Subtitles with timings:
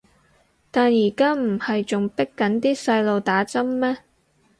[0.71, 3.97] 但而家唔係仲迫緊啲細路打針咩